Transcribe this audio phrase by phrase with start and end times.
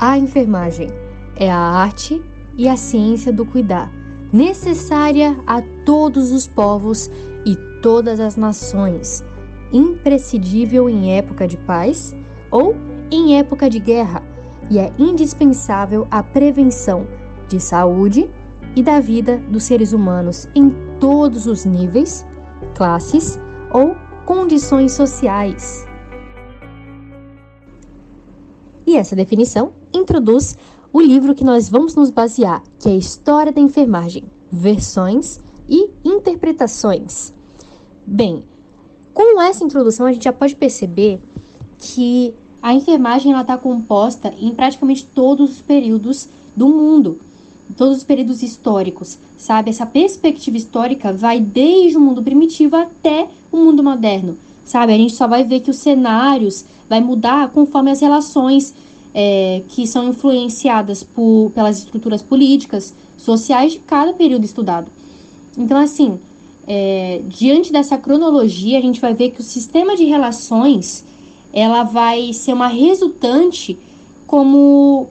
[0.00, 0.88] A enfermagem
[1.36, 2.22] é a arte
[2.56, 3.92] e a ciência do cuidar,
[4.32, 7.10] necessária a todos os povos
[7.44, 9.24] e todas as nações,
[9.72, 12.14] imprescindível em época de paz
[12.50, 12.76] ou
[13.10, 14.22] em época de guerra,
[14.70, 17.06] e é indispensável a prevenção
[17.48, 18.30] de saúde
[18.76, 20.70] e da vida dos seres humanos em
[21.00, 22.26] todos os níveis,
[22.74, 23.40] classes
[23.72, 23.96] ou
[24.28, 25.86] condições sociais.
[28.86, 30.54] E essa definição introduz
[30.92, 37.32] o livro que nós vamos nos basear, que é História da Enfermagem, Versões e Interpretações.
[38.06, 38.44] Bem,
[39.14, 41.22] com essa introdução a gente já pode perceber
[41.78, 47.18] que a enfermagem está composta em praticamente todos os períodos do mundo,
[47.78, 49.70] todos os períodos históricos, sabe?
[49.70, 54.92] Essa perspectiva histórica vai desde o mundo primitivo até o mundo moderno, sabe?
[54.92, 58.74] A gente só vai ver que os cenários vai mudar conforme as relações
[59.14, 64.90] é, que são influenciadas por, pelas estruturas políticas, sociais de cada período estudado.
[65.56, 66.18] Então, assim,
[66.66, 71.04] é, diante dessa cronologia, a gente vai ver que o sistema de relações
[71.52, 73.78] ela vai ser uma resultante
[74.26, 75.08] como,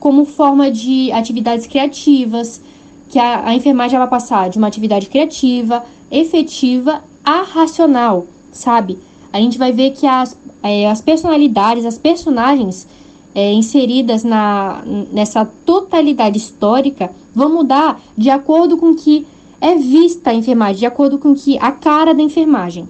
[0.00, 2.60] como forma de atividades criativas,
[3.08, 8.98] que a, a enfermagem vai passar de uma atividade criativa, efetiva a racional, sabe?
[9.32, 12.86] A gente vai ver que as, é, as personalidades, as personagens
[13.34, 14.82] é, inseridas na,
[15.12, 19.26] nessa totalidade histórica vão mudar de acordo com que
[19.60, 22.88] é vista a enfermagem, de acordo com que a cara da enfermagem.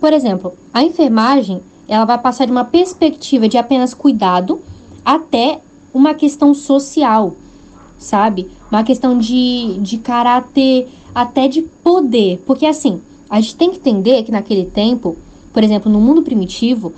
[0.00, 4.60] Por exemplo, a enfermagem ela vai passar de uma perspectiva de apenas cuidado
[5.04, 5.60] até
[5.92, 7.36] uma questão social,
[7.98, 8.50] sabe?
[8.70, 12.42] Uma questão de, de caráter, até de poder.
[12.46, 13.00] Porque assim,
[13.34, 15.16] a gente tem que entender que naquele tempo,
[15.52, 16.92] por exemplo, no mundo primitivo,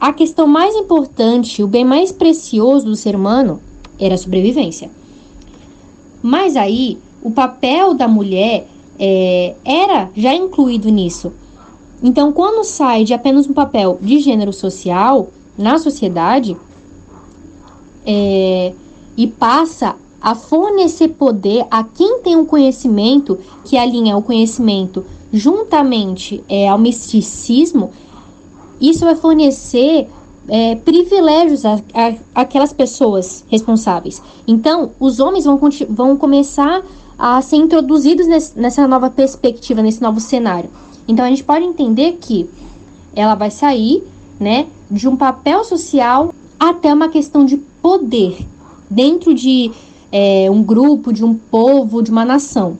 [0.00, 3.60] a questão mais importante, o bem mais precioso do ser humano
[4.00, 4.90] era a sobrevivência.
[6.22, 8.66] Mas aí, o papel da mulher
[8.98, 11.34] é, era já incluído nisso.
[12.02, 15.28] Então, quando sai de apenas um papel de gênero social
[15.58, 16.56] na sociedade
[18.06, 18.72] é,
[19.18, 26.42] e passa a fornecer poder a quem tem um conhecimento que alinha o conhecimento juntamente
[26.48, 27.90] é, ao misticismo,
[28.80, 30.08] isso vai fornecer
[30.48, 31.62] é, privilégios
[32.34, 34.22] àquelas pessoas responsáveis.
[34.46, 36.82] Então, os homens vão, vão começar
[37.18, 40.70] a ser introduzidos nesse, nessa nova perspectiva, nesse novo cenário.
[41.06, 42.48] Então, a gente pode entender que
[43.14, 44.02] ela vai sair
[44.38, 48.46] né, de um papel social até uma questão de poder
[48.88, 49.70] dentro de
[50.10, 52.78] é, um grupo, de um povo, de uma nação.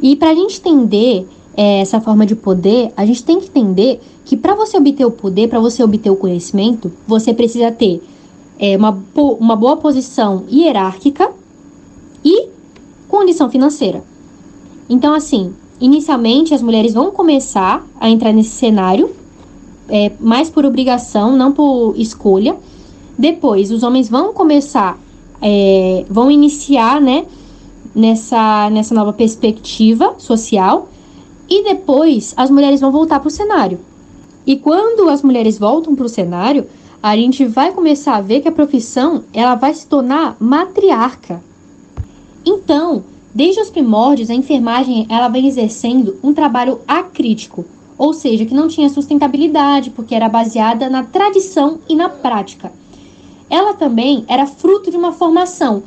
[0.00, 1.26] E para a gente entender
[1.60, 5.10] é, essa forma de poder, a gente tem que entender que para você obter o
[5.10, 8.02] poder, para você obter o conhecimento, você precisa ter
[8.58, 8.98] é, uma,
[9.38, 11.30] uma boa posição hierárquica
[12.24, 12.48] e
[13.06, 14.02] condição financeira.
[14.88, 19.10] Então, assim, inicialmente as mulheres vão começar a entrar nesse cenário,
[19.86, 22.56] é, mais por obrigação, não por escolha.
[23.18, 24.98] Depois, os homens vão começar,
[25.42, 27.26] é, vão iniciar, né,
[27.94, 30.88] nessa, nessa nova perspectiva social.
[31.50, 33.80] E depois, as mulheres vão voltar para o cenário.
[34.46, 36.66] E quando as mulheres voltam para o cenário,
[37.02, 41.42] a gente vai começar a ver que a profissão ela vai se tornar matriarca.
[42.46, 43.02] Então,
[43.34, 47.64] desde os primórdios, a enfermagem ela vem exercendo um trabalho acrítico,
[47.98, 52.72] ou seja, que não tinha sustentabilidade porque era baseada na tradição e na prática.
[53.48, 55.82] Ela também era fruto de uma formação,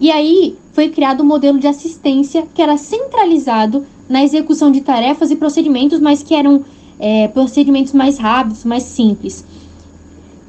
[0.00, 5.30] e aí foi criado um modelo de assistência que era centralizado na execução de tarefas
[5.30, 6.66] e procedimentos, mas que eram
[6.98, 9.42] é, procedimentos mais rápidos, mais simples.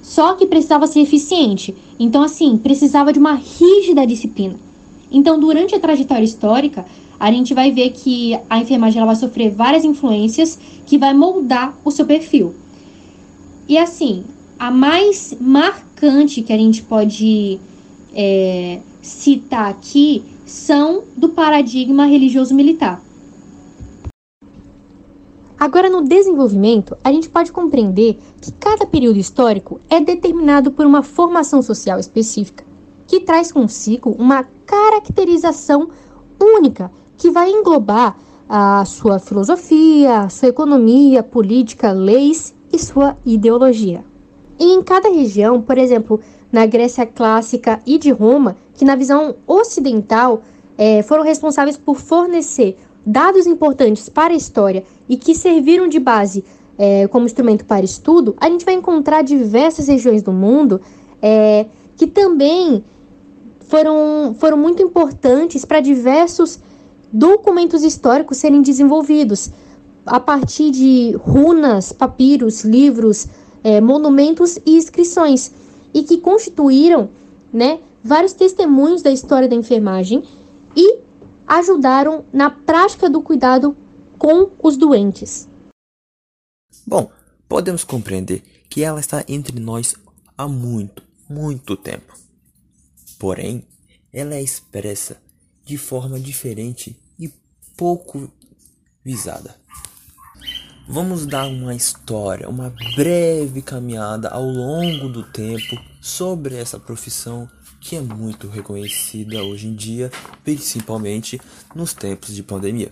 [0.02, 1.74] Só que precisava ser eficiente.
[1.98, 4.60] Então, assim, precisava de uma rígida disciplina.
[5.10, 6.86] Então, durante a trajetória histórica,
[7.18, 11.74] a gente vai ver que a enfermagem ela vai sofrer várias influências que vai moldar
[11.86, 12.54] o seu perfil.
[13.66, 14.26] E assim,
[14.60, 17.62] a mais marcante que a gente pode
[18.14, 23.02] é, citar aqui são do paradigma religioso militar.
[25.64, 31.02] Agora, no desenvolvimento, a gente pode compreender que cada período histórico é determinado por uma
[31.02, 32.66] formação social específica,
[33.08, 35.88] que traz consigo uma caracterização
[36.38, 38.18] única que vai englobar
[38.50, 44.04] a sua filosofia, sua economia, política, leis e sua ideologia.
[44.60, 46.20] E em cada região, por exemplo,
[46.52, 50.42] na Grécia clássica e de Roma, que na visão ocidental
[50.78, 56.44] é, foram responsáveis por fornecer dados importantes para a história e que serviram de base
[56.78, 60.82] é, como instrumento para estudo, a gente vai encontrar diversas regiões do mundo
[61.22, 62.84] é, que também
[63.68, 66.60] foram, foram muito importantes para diversos
[67.12, 69.52] documentos históricos serem desenvolvidos
[70.06, 73.28] a partir de runas, papiros, livros,
[73.64, 75.52] é, monumentos e inscrições,
[75.94, 77.10] e que constituíram
[77.54, 80.24] né, vários testemunhos da história da enfermagem
[80.76, 81.03] e
[81.48, 83.76] ajudaram na prática do cuidado
[84.18, 85.48] com os doentes.
[86.86, 87.12] Bom,
[87.48, 89.96] podemos compreender que ela está entre nós
[90.38, 92.14] há muito, muito tempo.
[93.20, 93.68] Porém,
[94.12, 95.18] ela é expressa
[95.66, 97.32] de forma diferente e
[97.78, 98.32] pouco
[99.04, 99.56] visada.
[100.88, 107.50] Vamos dar uma história, uma breve caminhada ao longo do tempo sobre essa profissão
[107.84, 110.10] que é muito reconhecida hoje em dia,
[110.44, 111.40] principalmente
[111.76, 112.92] nos tempos de pandemia.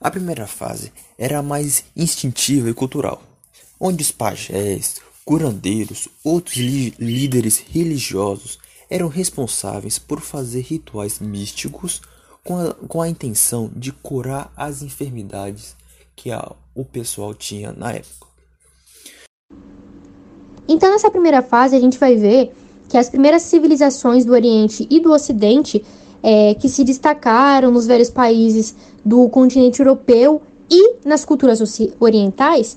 [0.00, 3.20] A primeira fase era a mais instintiva e cultural,
[3.80, 12.00] onde os pajés, curandeiros, outros líderes religiosos eram responsáveis por fazer rituais místicos
[12.44, 15.76] com a, com a intenção de curar as enfermidades
[16.14, 18.28] que a, o pessoal tinha na época.
[20.68, 22.52] Então, nessa primeira fase, a gente vai ver
[22.88, 25.84] que as primeiras civilizações do Oriente e do Ocidente
[26.22, 28.74] é, que se destacaram nos velhos países
[29.04, 31.60] do continente europeu e nas culturas
[32.00, 32.76] orientais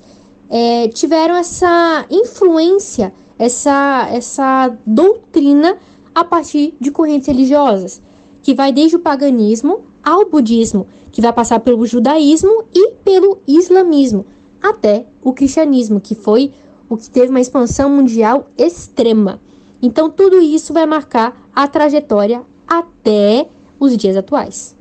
[0.50, 5.78] é, tiveram essa influência, essa, essa doutrina
[6.14, 8.02] a partir de correntes religiosas,
[8.44, 14.26] que vai desde o paganismo ao budismo, que vai passar pelo judaísmo e pelo islamismo,
[14.62, 16.52] até o cristianismo, que foi
[16.90, 19.40] o que teve uma expansão mundial extrema.
[19.82, 23.50] Então, tudo isso vai marcar a trajetória até
[23.80, 24.78] os dias atuais,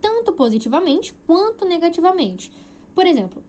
[0.00, 2.52] tanto positivamente quanto negativamente.
[2.94, 3.42] Por exemplo,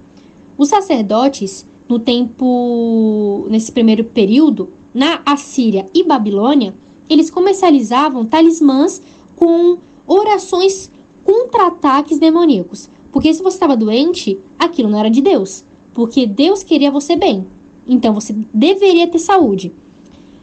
[0.58, 6.76] os sacerdotes, no tempo, nesse primeiro período, na Assíria e Babilônia,
[7.10, 9.02] eles comercializavam talismãs
[9.36, 10.92] com orações
[11.24, 12.90] contra-ataques demoníacos.
[13.12, 15.64] Porque se você estava doente, aquilo não era de Deus.
[15.94, 17.46] Porque Deus queria você bem.
[17.88, 19.72] Então você deveria ter saúde.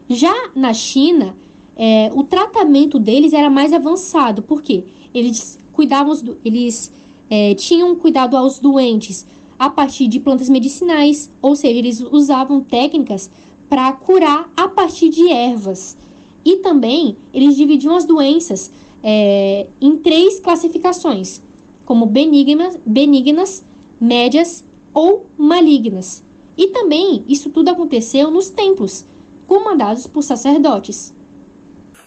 [0.09, 1.37] Já na China,
[1.77, 4.43] é, o tratamento deles era mais avançado.
[4.43, 6.15] porque Eles cuidavam,
[6.45, 6.93] eles
[7.29, 9.27] é, tinham cuidado aos doentes
[9.59, 13.31] a partir de plantas medicinais, ou seja, eles usavam técnicas
[13.69, 15.97] para curar a partir de ervas.
[16.45, 18.71] E também eles dividiam as doenças
[19.03, 21.43] é, em três classificações,
[21.85, 23.65] como benignas, benignas,
[24.01, 24.65] médias
[24.95, 26.23] ou malignas.
[26.57, 29.05] E também isso tudo aconteceu nos templos,
[29.47, 31.15] comandados por sacerdotes.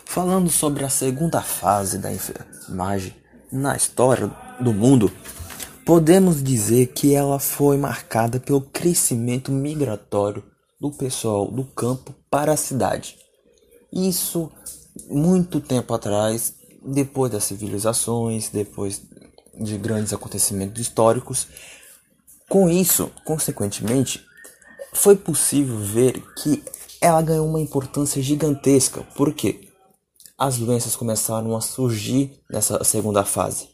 [0.05, 3.15] Falando sobre a segunda fase da enfermagem
[3.51, 5.11] na história do mundo,
[5.85, 10.43] podemos dizer que ela foi marcada pelo crescimento migratório
[10.79, 13.17] do pessoal do campo para a cidade.
[13.91, 14.51] Isso
[15.09, 19.01] muito tempo atrás depois das civilizações, depois
[19.53, 21.47] de grandes acontecimentos históricos.
[22.47, 24.25] Com isso, consequentemente,
[24.93, 26.63] foi possível ver que
[27.01, 29.69] ela ganhou uma importância gigantesca, porque
[30.37, 33.67] as doenças começaram a surgir nessa segunda fase,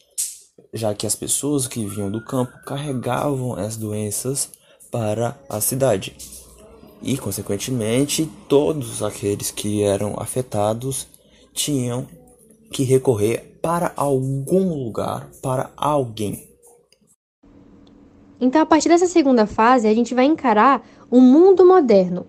[0.73, 4.49] já que as pessoas que vinham do campo carregavam as doenças
[4.91, 6.15] para a cidade.
[7.01, 11.07] E, consequentemente, todos aqueles que eram afetados
[11.53, 12.07] tinham
[12.71, 16.49] que recorrer para algum lugar, para alguém.
[18.39, 22.25] Então, a partir dessa segunda fase, a gente vai encarar o mundo moderno,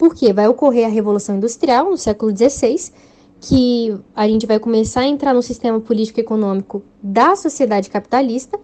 [0.00, 2.90] porque vai ocorrer a Revolução Industrial no século XVI,
[3.38, 8.58] que a gente vai começar a entrar no sistema político-econômico da sociedade capitalista,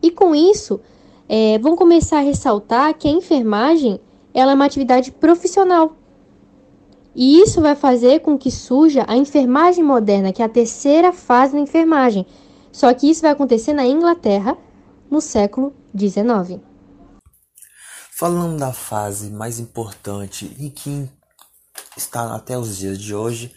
[0.00, 0.78] e com isso,
[1.28, 3.98] é, vão começar a ressaltar que a enfermagem
[4.32, 5.96] ela é uma atividade profissional,
[7.12, 11.54] e isso vai fazer com que surja a enfermagem moderna, que é a terceira fase
[11.54, 12.24] da enfermagem.
[12.70, 14.56] Só que isso vai acontecer na Inglaterra
[15.10, 16.67] no século XIX.
[18.18, 21.08] Falando da fase mais importante e que
[21.96, 23.54] está até os dias de hoje,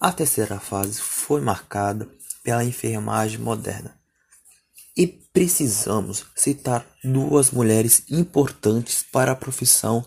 [0.00, 2.10] a terceira fase foi marcada
[2.42, 3.96] pela enfermagem moderna.
[4.96, 10.04] E precisamos citar duas mulheres importantes para a profissão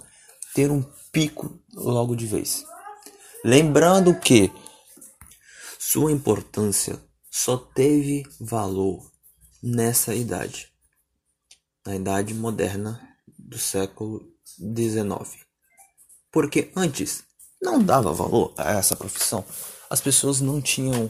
[0.54, 2.66] ter um pico logo de vez.
[3.42, 4.52] Lembrando que
[5.80, 9.10] sua importância só teve valor
[9.64, 10.68] nessa idade,
[11.86, 13.13] na idade moderna
[13.44, 14.22] do século
[14.58, 15.46] XIX.
[16.32, 17.24] Porque antes
[17.62, 19.44] não dava valor a essa profissão.
[19.90, 21.10] As pessoas não tinham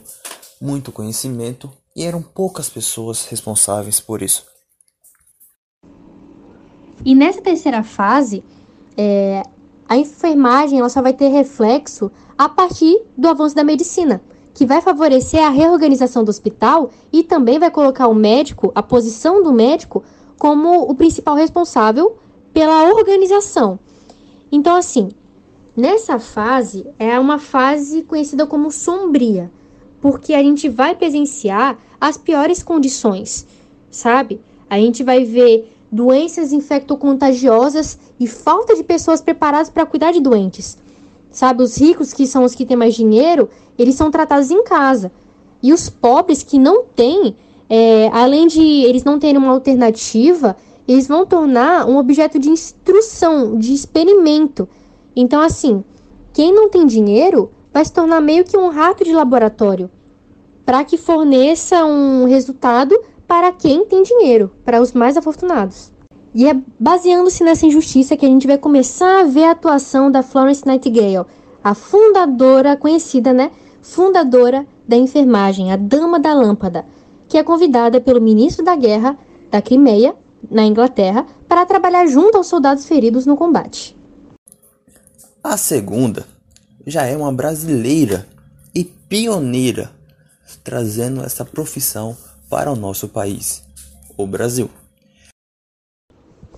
[0.60, 4.46] muito conhecimento e eram poucas pessoas responsáveis por isso.
[7.04, 8.44] E nessa terceira fase,
[8.96, 9.42] é,
[9.88, 14.22] a enfermagem ela só vai ter reflexo a partir do avanço da medicina,
[14.54, 19.42] que vai favorecer a reorganização do hospital e também vai colocar o médico, a posição
[19.42, 20.02] do médico,
[20.38, 22.18] como o principal responsável
[22.54, 23.78] pela organização.
[24.50, 25.08] Então, assim,
[25.76, 29.50] nessa fase é uma fase conhecida como sombria,
[30.00, 33.46] porque a gente vai presenciar as piores condições,
[33.90, 34.40] sabe?
[34.70, 40.78] A gente vai ver doenças infectocontagiosas e falta de pessoas preparadas para cuidar de doentes.
[41.30, 45.10] Sabe, os ricos, que são os que têm mais dinheiro, eles são tratados em casa.
[45.60, 47.36] E os pobres que não têm,
[47.68, 53.58] é, além de eles não terem uma alternativa, eles vão tornar um objeto de instrução,
[53.58, 54.68] de experimento.
[55.16, 55.82] Então, assim,
[56.32, 59.90] quem não tem dinheiro vai se tornar meio que um rato de laboratório
[60.64, 65.92] para que forneça um resultado para quem tem dinheiro, para os mais afortunados.
[66.34, 70.22] E é baseando-se nessa injustiça que a gente vai começar a ver a atuação da
[70.22, 71.26] Florence Nightingale,
[71.62, 73.50] a fundadora, conhecida, né?
[73.80, 76.84] Fundadora da enfermagem, a Dama da Lâmpada,
[77.28, 79.16] que é convidada pelo ministro da Guerra
[79.50, 80.14] da Crimeia,
[80.50, 83.96] na Inglaterra, para trabalhar junto aos soldados feridos no combate.
[85.42, 86.26] A segunda
[86.86, 88.26] já é uma brasileira
[88.74, 89.90] e pioneira,
[90.62, 92.16] trazendo essa profissão
[92.48, 93.62] para o nosso país,
[94.16, 94.70] o Brasil.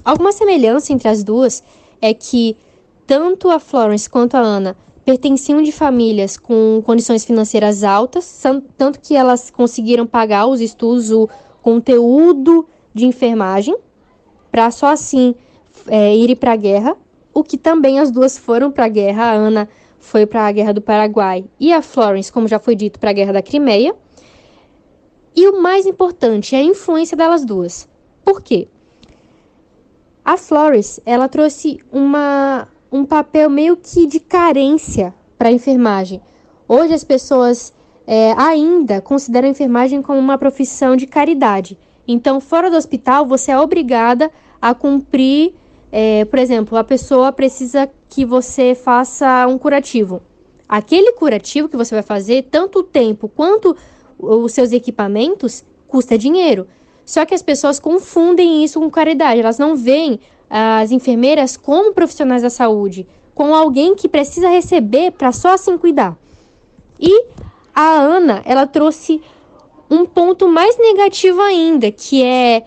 [0.05, 1.62] Alguma semelhança entre as duas
[2.00, 2.57] é que
[3.07, 8.43] tanto a Florence quanto a Ana pertenciam de famílias com condições financeiras altas,
[8.76, 11.28] tanto que elas conseguiram pagar os estudos, o
[11.62, 13.76] conteúdo de enfermagem,
[14.50, 15.35] para só assim
[15.87, 16.97] é, irem para a guerra,
[17.33, 19.25] o que também as duas foram para a guerra.
[19.25, 22.99] A Ana foi para a guerra do Paraguai e a Florence, como já foi dito,
[22.99, 23.95] para a guerra da Crimeia.
[25.35, 27.87] E o mais importante é a influência delas duas.
[28.25, 28.67] Por quê?
[30.25, 36.23] A Flores, ela trouxe uma, um papel meio que de carência para a enfermagem.
[36.67, 37.75] Hoje as pessoas
[38.07, 41.79] é, ainda consideram a enfermagem como uma profissão de caridade.
[42.06, 45.54] Então, fora do hospital, você é obrigada a cumprir,
[45.90, 50.22] é, por exemplo, a pessoa precisa que você faça um curativo.
[50.68, 53.76] Aquele curativo que você vai fazer, tanto o tempo quanto
[54.18, 56.66] os seus equipamentos custa dinheiro.
[57.04, 59.40] Só que as pessoas confundem isso com caridade.
[59.40, 60.18] Elas não veem
[60.50, 66.16] as enfermeiras como profissionais da saúde, como alguém que precisa receber para só assim cuidar.
[66.98, 67.26] E
[67.75, 69.20] a Ana, ela trouxe
[69.90, 72.64] um ponto mais negativo ainda, que é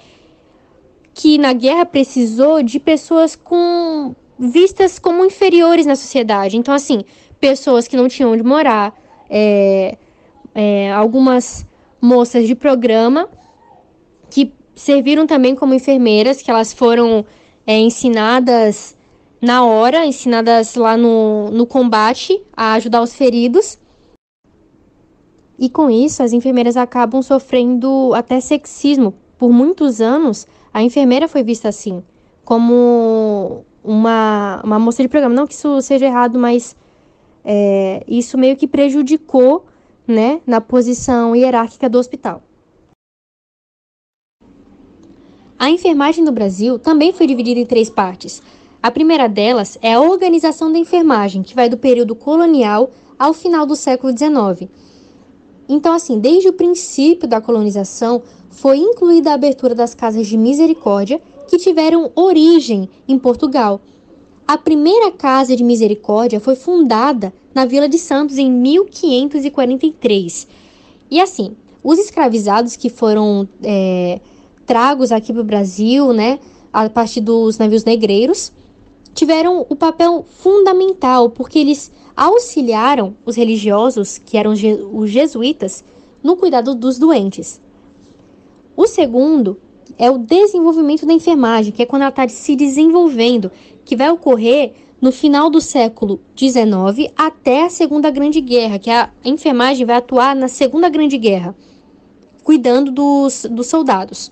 [1.13, 6.55] que na guerra precisou de pessoas com vistas como inferiores na sociedade.
[6.55, 7.03] Então, assim,
[7.39, 8.93] pessoas que não tinham onde morar,
[9.29, 9.97] é,
[10.55, 11.65] é, algumas
[12.01, 13.29] moças de programa
[14.29, 17.25] que serviram também como enfermeiras, que elas foram
[17.67, 18.95] é, ensinadas
[19.41, 23.78] na hora, ensinadas lá no, no combate a ajudar os feridos.
[25.59, 29.13] E com isso, as enfermeiras acabam sofrendo até sexismo.
[29.37, 32.01] Por muitos anos, a enfermeira foi vista assim,
[32.45, 35.35] como uma, uma moça de programa.
[35.35, 36.77] Não que isso seja errado, mas
[37.43, 39.65] é, isso meio que prejudicou
[40.07, 42.41] né, na posição hierárquica do hospital.
[45.57, 48.41] A enfermagem no Brasil também foi dividida em três partes.
[48.81, 53.65] A primeira delas é a organização da enfermagem, que vai do período colonial ao final
[53.65, 54.69] do século XIX.
[55.69, 61.21] Então, assim, desde o princípio da colonização, foi incluída a abertura das casas de misericórdia,
[61.47, 63.79] que tiveram origem em Portugal.
[64.47, 70.47] A primeira casa de misericórdia foi fundada na Vila de Santos em 1543.
[71.11, 74.19] E assim, os escravizados que foram é,
[74.65, 76.39] tragos aqui para o Brasil, né,
[76.73, 78.51] a partir dos navios negreiros,
[79.13, 85.83] tiveram o papel fundamental, porque eles auxiliaram os religiosos, que eram os jesuítas,
[86.23, 87.61] no cuidado dos doentes.
[88.75, 89.59] O segundo
[89.97, 93.51] é o desenvolvimento da enfermagem, que é quando ela está se desenvolvendo,
[93.83, 99.09] que vai ocorrer no final do século XIX até a Segunda Grande Guerra, que a
[99.23, 101.55] enfermagem vai atuar na Segunda Grande Guerra,
[102.43, 104.31] cuidando dos, dos soldados.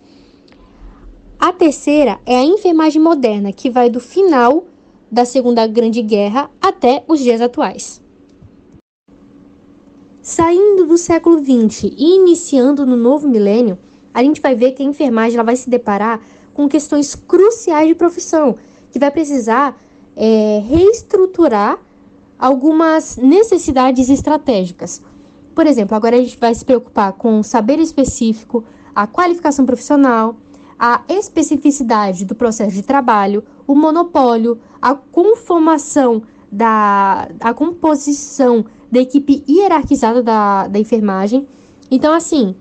[1.40, 4.66] A terceira é a enfermagem moderna, que vai do final
[5.12, 8.02] da Segunda Grande Guerra até os dias atuais.
[10.22, 13.78] Saindo do século XX e iniciando no novo milênio,
[14.14, 16.20] a gente vai ver que a enfermagem ela vai se deparar
[16.54, 18.58] com questões cruciais de profissão,
[18.92, 19.80] que vai precisar
[20.16, 21.80] é, reestruturar
[22.38, 25.02] algumas necessidades estratégicas.
[25.56, 30.36] Por exemplo, agora a gente vai se preocupar com o saber específico, a qualificação profissional,
[30.80, 39.44] a especificidade do processo de trabalho, o monopólio, a conformação da a composição da equipe
[39.50, 41.48] hierarquizada da, da enfermagem.
[41.90, 42.56] Então, assim,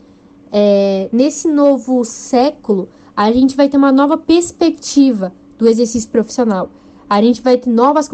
[0.50, 6.70] é, nesse novo século, a gente vai ter uma nova perspectiva do exercício profissional.
[7.08, 8.10] A gente vai ter novas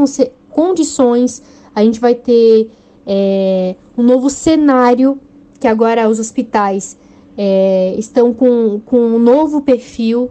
[0.50, 1.42] condições,
[1.74, 2.70] a gente vai ter
[3.06, 5.18] é, um novo cenário,
[5.58, 6.96] que agora os hospitais
[7.36, 10.30] é, estão com, com um novo perfil.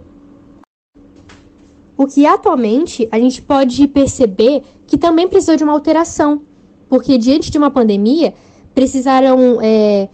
[1.97, 6.41] O que atualmente a gente pode perceber que também precisou de uma alteração,
[6.89, 8.33] porque diante de uma pandemia
[8.73, 10.09] precisaram é,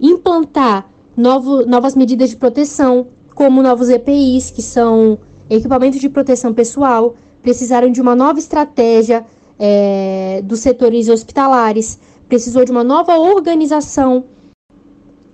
[0.00, 7.14] implantar novo, novas medidas de proteção, como novos EPIs, que são equipamentos de proteção pessoal,
[7.42, 9.24] precisaram de uma nova estratégia
[9.58, 11.98] é, dos setores hospitalares,
[12.28, 14.24] precisou de uma nova organização.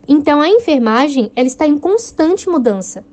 [0.09, 3.05] Então a enfermagem ela está em constante mudança.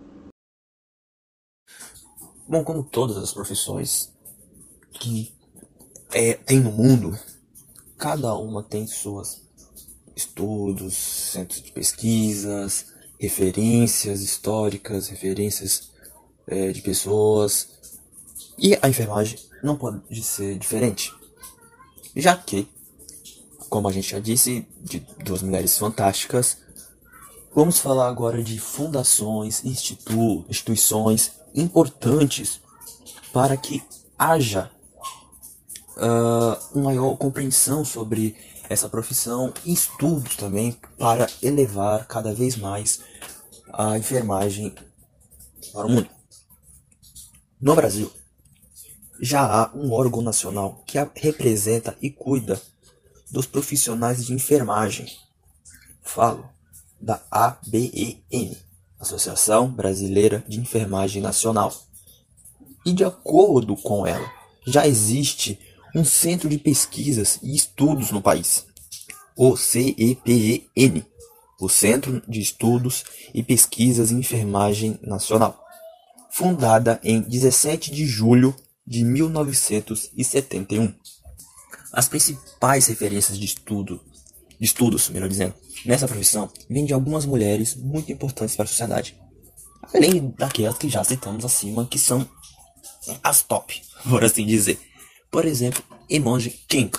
[2.47, 4.13] Bom, como todas as profissões
[4.91, 5.33] que
[6.11, 7.17] é, tem no mundo,
[7.97, 9.41] cada uma tem suas
[10.15, 15.91] estudos, centros de pesquisas, referências históricas, referências
[16.45, 17.69] é, de pessoas.
[18.57, 21.11] E a enfermagem não pode ser diferente,
[22.15, 22.67] já que,
[23.69, 26.57] como a gente já disse, de duas mulheres fantásticas,
[27.55, 32.61] vamos falar agora de fundações, institu instituições importantes
[33.31, 33.83] para que
[34.17, 34.71] haja
[35.97, 38.35] uh, uma maior compreensão sobre
[38.69, 43.01] essa profissão e estudos também para elevar cada vez mais
[43.71, 44.73] a enfermagem
[45.71, 46.09] para o mundo.
[47.61, 48.11] No Brasil,
[49.19, 52.61] já há um órgão nacional que representa e cuida
[53.31, 55.07] dos profissionais de enfermagem.
[56.01, 56.49] Falo
[57.03, 58.57] da ABEN,
[58.97, 61.73] Associação Brasileira de Enfermagem Nacional.
[62.85, 64.31] E de acordo com ela,
[64.65, 65.59] já existe
[65.93, 68.65] um centro de pesquisas e estudos no país,
[69.35, 71.05] o CEPEN,
[71.59, 75.61] o Centro de Estudos e Pesquisas em Enfermagem Nacional,
[76.31, 78.55] fundada em 17 de julho
[78.87, 80.93] de 1971.
[81.91, 84.01] As principais referências de estudo,
[84.63, 85.53] estudos, melhor dizendo,
[85.85, 89.17] nessa profissão vêm de algumas mulheres muito importantes para a sociedade,
[89.93, 92.27] além daquelas que já citamos acima, que são
[93.21, 94.79] as top, por assim dizer.
[95.29, 96.91] Por exemplo, Emoji King,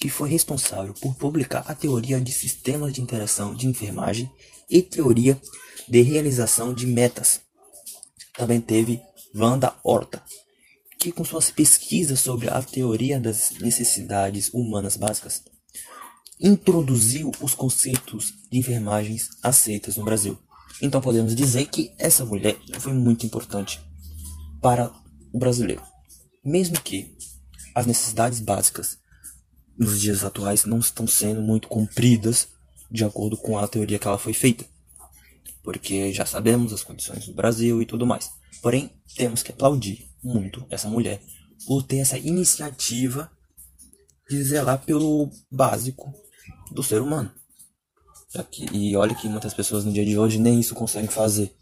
[0.00, 4.30] que foi responsável por publicar a teoria de sistemas de interação de enfermagem
[4.68, 5.40] e teoria
[5.88, 7.40] de realização de metas.
[8.36, 9.00] Também teve
[9.34, 10.22] Wanda Horta,
[10.98, 15.42] que com suas pesquisas sobre a teoria das necessidades humanas básicas,
[16.40, 20.38] introduziu os conceitos de enfermagens aceitas no Brasil.
[20.80, 23.80] Então podemos dizer que essa mulher foi muito importante
[24.60, 24.92] para
[25.32, 25.82] o brasileiro.
[26.44, 27.16] Mesmo que
[27.74, 28.98] as necessidades básicas
[29.78, 32.48] nos dias atuais não estão sendo muito cumpridas
[32.90, 34.64] de acordo com a teoria que ela foi feita.
[35.62, 38.30] Porque já sabemos as condições do Brasil e tudo mais.
[38.62, 41.20] Porém, temos que aplaudir muito essa mulher
[41.66, 43.30] por ter essa iniciativa
[44.28, 46.14] de zelar pelo básico
[46.70, 47.32] do ser humano.
[48.72, 51.54] e olha que muitas pessoas no dia de hoje nem isso conseguem fazer.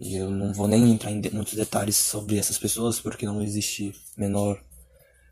[0.00, 3.92] E eu não vou nem entrar em muitos detalhes sobre essas pessoas porque não existe
[4.16, 4.62] menor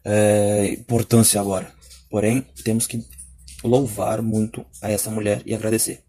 [0.04, 1.72] é, importância agora.
[2.08, 3.04] Porém, temos que
[3.64, 6.04] louvar muito a essa mulher e agradecer.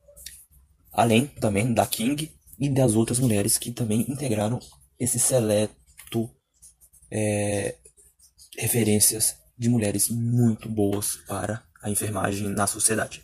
[0.92, 4.60] Além também da King e das outras mulheres que também integraram
[5.00, 6.30] esse seleto
[7.12, 7.76] é,
[8.58, 13.24] referências de mulheres muito boas para a enfermagem na sociedade.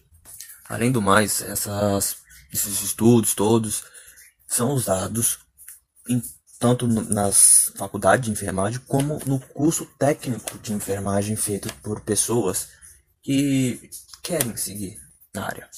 [0.67, 2.17] Além do mais, essas,
[2.53, 3.85] esses estudos todos
[4.45, 5.39] são usados
[6.07, 6.21] em
[6.59, 12.67] tanto nas faculdades de enfermagem como no curso técnico de enfermagem feito por pessoas
[13.23, 13.89] que
[14.21, 14.99] querem seguir
[15.33, 15.69] na área.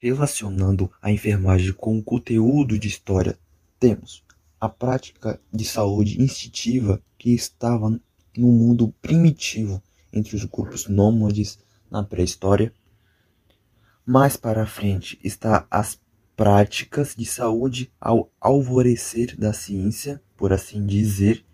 [0.00, 3.36] Relacionando a enfermagem com o conteúdo de história,
[3.80, 4.22] temos
[4.60, 11.58] a prática de saúde instintiva que estava no mundo primitivo entre os grupos nômades
[11.90, 12.72] na pré-história.
[14.04, 16.00] Mais para frente está as
[16.36, 21.44] práticas de saúde ao alvorecer da ciência, por assim dizer,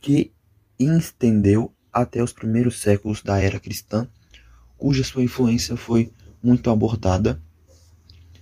[0.00, 0.32] que
[0.78, 4.08] estendeu até os primeiros séculos da era cristã,
[4.78, 6.10] cuja sua influência foi
[6.42, 7.40] muito abordada.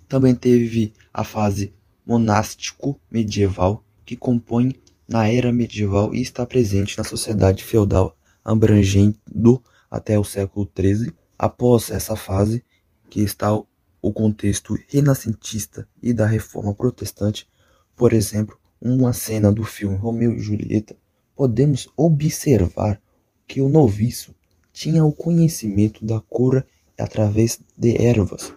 [0.09, 1.75] Também teve a fase
[2.07, 4.75] monástico medieval, que compõe
[5.07, 8.17] na era medieval e está presente na sociedade feudal,
[8.49, 11.13] abrangendo até o século XIII.
[11.39, 12.65] Após essa fase,
[13.11, 17.47] que está o contexto renascentista e da reforma protestante,
[17.95, 20.97] Por exemplo, uma cena do filme Romeu e Julieta,
[21.35, 23.03] podemos observar
[23.45, 24.33] que o noviço
[24.73, 26.65] tinha o conhecimento da cura
[26.97, 28.53] através de ervas,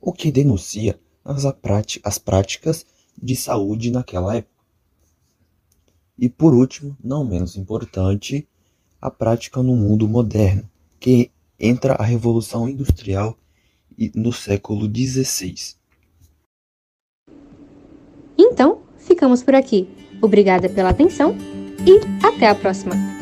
[0.00, 1.44] o que denuncia as,
[2.04, 2.86] as práticas
[3.20, 4.54] de saúde naquela época.
[6.16, 8.48] E por último, não menos importante,
[9.04, 10.64] a prática no mundo moderno,
[10.98, 13.36] que entra a Revolução Industrial
[14.14, 15.74] no século XVI.
[18.38, 19.86] Então, ficamos por aqui.
[20.22, 21.36] Obrigada pela atenção
[21.86, 23.13] e até a próxima!